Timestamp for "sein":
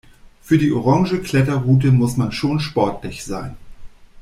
3.23-3.55